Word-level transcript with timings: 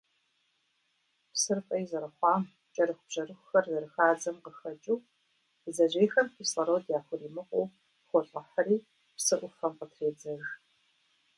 Псыр 1.31 1.59
фӀей 1.67 1.83
зэрыхъуам, 1.89 2.43
кӀэрыхубжьэрыхухэр 2.73 3.65
зэрыхадзэм 3.71 4.37
къыхэкӀыу, 4.43 5.05
бдзэжьейхэм 5.63 6.27
кислород 6.35 6.85
яхуримыкъуу 6.97 7.71
холӀыхьри, 8.09 8.77
псы 9.17 9.35
Ӏуфэм 9.39 9.73
къытредзэж. 9.79 10.43